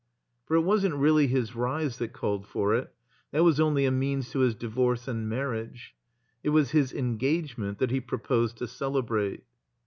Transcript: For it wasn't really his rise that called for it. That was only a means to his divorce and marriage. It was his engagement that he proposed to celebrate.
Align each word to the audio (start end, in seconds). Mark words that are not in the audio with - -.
For 0.47 0.55
it 0.55 0.61
wasn't 0.61 0.95
really 0.95 1.27
his 1.27 1.55
rise 1.55 1.99
that 1.99 2.11
called 2.11 2.47
for 2.47 2.73
it. 2.73 2.91
That 3.29 3.43
was 3.43 3.59
only 3.59 3.85
a 3.85 3.91
means 3.91 4.31
to 4.31 4.39
his 4.39 4.55
divorce 4.55 5.07
and 5.07 5.29
marriage. 5.29 5.93
It 6.41 6.49
was 6.49 6.71
his 6.71 6.91
engagement 6.91 7.77
that 7.77 7.91
he 7.91 8.01
proposed 8.01 8.57
to 8.57 8.67
celebrate. 8.67 9.43